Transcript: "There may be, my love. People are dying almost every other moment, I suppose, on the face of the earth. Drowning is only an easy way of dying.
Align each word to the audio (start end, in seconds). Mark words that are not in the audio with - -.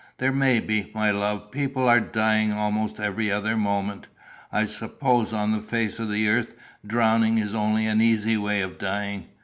"There 0.17 0.31
may 0.31 0.59
be, 0.59 0.89
my 0.95 1.11
love. 1.11 1.51
People 1.51 1.87
are 1.87 1.99
dying 1.99 2.51
almost 2.51 2.99
every 2.99 3.31
other 3.31 3.55
moment, 3.55 4.07
I 4.51 4.65
suppose, 4.65 5.31
on 5.31 5.51
the 5.51 5.61
face 5.61 5.99
of 5.99 6.09
the 6.09 6.27
earth. 6.27 6.55
Drowning 6.83 7.37
is 7.37 7.53
only 7.53 7.85
an 7.85 8.01
easy 8.01 8.35
way 8.35 8.61
of 8.61 8.79
dying. 8.79 9.27